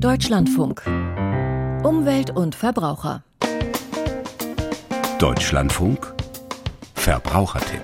[0.00, 0.82] Deutschlandfunk.
[1.82, 3.24] Umwelt und Verbraucher.
[5.18, 6.14] Deutschlandfunk.
[6.94, 7.82] Verbrauchertipp.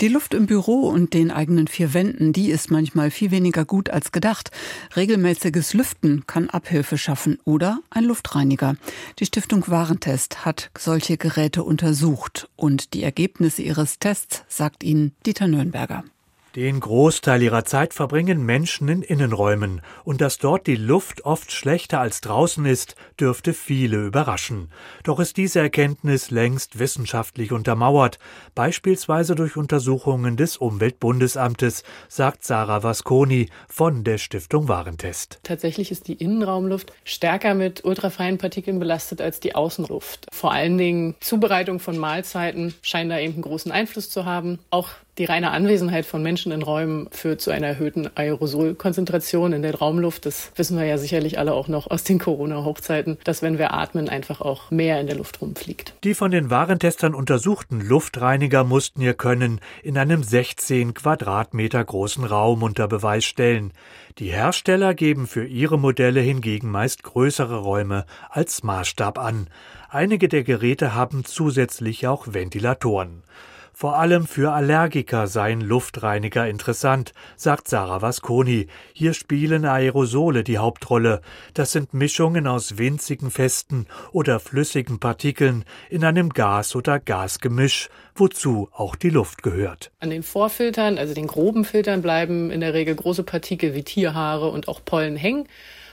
[0.00, 3.90] Die Luft im Büro und den eigenen vier Wänden, die ist manchmal viel weniger gut
[3.90, 4.50] als gedacht.
[4.96, 8.76] Regelmäßiges Lüften kann Abhilfe schaffen oder ein Luftreiniger.
[9.18, 15.48] Die Stiftung Warentest hat solche Geräte untersucht und die Ergebnisse ihres Tests sagt Ihnen Dieter
[15.48, 16.04] Nürnberger.
[16.56, 22.00] Den Großteil ihrer Zeit verbringen Menschen in Innenräumen, und dass dort die Luft oft schlechter
[22.00, 24.72] als draußen ist, dürfte viele überraschen.
[25.04, 28.18] Doch ist diese Erkenntnis längst wissenschaftlich untermauert,
[28.56, 35.38] beispielsweise durch Untersuchungen des Umweltbundesamtes, sagt Sarah Vasconi von der Stiftung Warentest.
[35.44, 40.26] Tatsächlich ist die Innenraumluft stärker mit ultrafeinen Partikeln belastet als die Außenluft.
[40.32, 44.58] Vor allen Dingen Zubereitung von Mahlzeiten scheint da eben einen großen Einfluss zu haben.
[44.70, 44.88] Auch
[45.20, 50.24] die reine Anwesenheit von Menschen in Räumen führt zu einer erhöhten Aerosolkonzentration in der Raumluft.
[50.24, 54.08] Das wissen wir ja sicherlich alle auch noch aus den Corona-Hochzeiten, dass wenn wir atmen,
[54.08, 55.92] einfach auch mehr in der Luft rumfliegt.
[56.04, 62.62] Die von den Warentestern untersuchten Luftreiniger mussten ihr Können in einem 16 Quadratmeter großen Raum
[62.62, 63.72] unter Beweis stellen.
[64.18, 69.48] Die Hersteller geben für ihre Modelle hingegen meist größere Räume als Maßstab an.
[69.90, 73.22] Einige der Geräte haben zusätzlich auch Ventilatoren.
[73.80, 78.66] Vor allem für Allergiker seien Luftreiniger interessant, sagt Sarah Vasconi.
[78.92, 81.22] Hier spielen Aerosole die Hauptrolle.
[81.54, 88.68] Das sind Mischungen aus winzigen festen oder flüssigen Partikeln in einem Gas- oder Gasgemisch, wozu
[88.74, 89.90] auch die Luft gehört.
[90.00, 94.50] An den Vorfiltern, also den groben Filtern, bleiben in der Regel große Partikel wie Tierhaare
[94.50, 95.48] und auch Pollen hängen.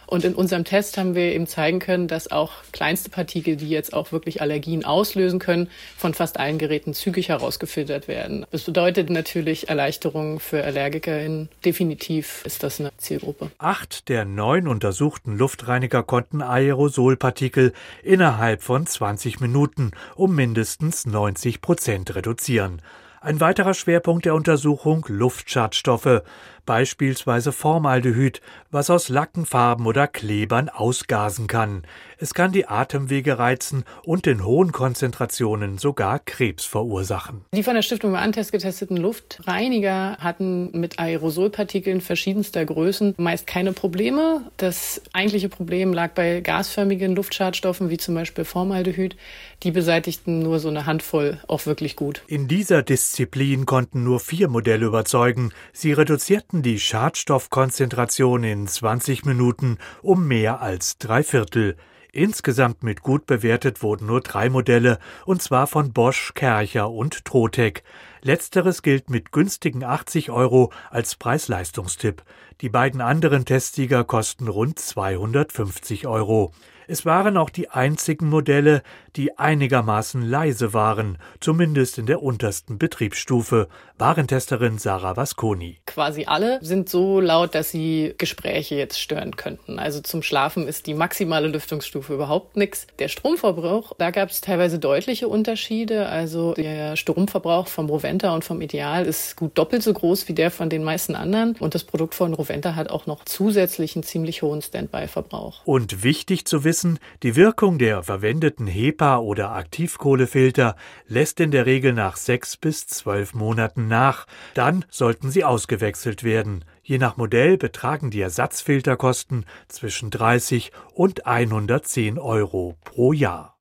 [0.07, 3.93] Und in unserem Test haben wir eben zeigen können, dass auch kleinste Partikel, die jetzt
[3.93, 8.45] auch wirklich Allergien auslösen können, von fast allen Geräten zügig herausgefiltert werden.
[8.51, 11.49] Das bedeutet natürlich Erleichterungen für AllergikerInnen.
[11.65, 13.51] Definitiv ist das eine Zielgruppe.
[13.57, 22.15] Acht der neun untersuchten Luftreiniger konnten Aerosolpartikel innerhalb von 20 Minuten um mindestens 90 Prozent
[22.15, 22.81] reduzieren.
[23.19, 26.21] Ein weiterer Schwerpunkt der Untersuchung Luftschadstoffe,
[26.67, 31.81] beispielsweise Formaldehyd, was aus Lacken, Farben oder Klebern ausgasen kann.
[32.19, 37.45] Es kann die Atemwege reizen und in hohen Konzentrationen sogar Krebs verursachen.
[37.55, 44.51] Die von der Stiftung Warentest getesteten Luftreiniger hatten mit Aerosolpartikeln verschiedenster Größen meist keine Probleme.
[44.57, 49.15] Das eigentliche Problem lag bei gasförmigen Luftschadstoffen wie zum Beispiel Formaldehyd.
[49.63, 52.21] Die beseitigten nur so eine Handvoll auch wirklich gut.
[52.27, 55.51] In dieser Disziplin konnten nur vier Modelle überzeugen.
[55.71, 61.75] Sie reduzierten die Schadstoffkonzentration in 20 Minuten um mehr als drei Viertel.
[62.11, 67.83] Insgesamt mit gut bewertet wurden nur drei Modelle, und zwar von Bosch, Kercher und Trotec.
[68.21, 72.23] Letzteres gilt mit günstigen 80 Euro als Preis-Leistungstipp.
[72.61, 76.53] Die beiden anderen Testsieger kosten rund 250 Euro.
[76.89, 78.81] Es waren auch die einzigen Modelle,
[79.17, 83.67] die einigermaßen leise waren, zumindest in der untersten Betriebsstufe,
[83.97, 85.79] Warentesterin Sarah Vasconi.
[85.85, 89.79] Quasi alle sind so laut, dass sie Gespräche jetzt stören könnten.
[89.79, 92.87] Also zum Schlafen ist die maximale Lüftungsstufe überhaupt nichts.
[92.99, 96.07] Der Stromverbrauch, da gab es teilweise deutliche Unterschiede.
[96.07, 100.51] Also der Stromverbrauch vom Roventa und vom Ideal ist gut doppelt so groß wie der
[100.51, 101.55] von den meisten anderen.
[101.59, 105.61] Und das Produkt von Roventa hat auch noch zusätzlich einen ziemlich hohen Standby-Verbrauch.
[105.65, 110.75] Und wichtig zu wissen, wissen, die Wirkung der verwendeten HEPA- oder Aktivkohlefilter
[111.07, 114.27] lässt in der Regel nach sechs bis zwölf Monaten nach.
[114.53, 116.65] Dann sollten sie ausgewechselt werden.
[116.83, 123.56] Je nach Modell betragen die Ersatzfilterkosten zwischen 30 und 110 Euro pro Jahr.